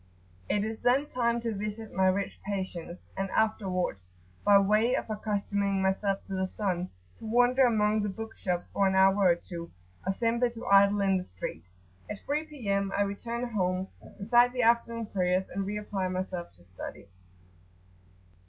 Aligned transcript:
It 0.49 0.63
is 0.63 0.79
then 0.81 1.05
time 1.11 1.41
to 1.41 1.53
visit 1.53 1.93
my 1.93 2.07
rich 2.07 2.39
patients, 2.43 3.01
and 3.15 3.29
afterwards, 3.29 4.09
by 4.43 4.57
way 4.57 4.95
of 4.95 5.07
accustoming 5.11 5.79
myself 5.79 6.25
to 6.25 6.33
the 6.33 6.47
sun, 6.47 6.89
to 7.19 7.25
wander 7.27 7.67
among 7.67 8.01
the 8.01 8.09
bookshops 8.09 8.67
for 8.69 8.87
an 8.87 8.95
hour 8.95 9.17
or 9.29 9.35
two, 9.35 9.69
or 10.03 10.11
simply 10.11 10.49
to 10.53 10.65
idle 10.65 11.01
in 11.01 11.17
the 11.17 11.23
street. 11.23 11.65
At 12.09 12.25
3 12.25 12.45
P.M. 12.47 12.91
I 12.97 13.03
return 13.03 13.47
home, 13.49 13.89
recite 14.19 14.53
the 14.53 14.63
afternoon 14.63 15.05
prayers, 15.05 15.47
and 15.49 15.67
re 15.67 15.77
apply 15.77 16.07
myself 16.07 16.51
to 16.53 16.63
study. 16.63 17.07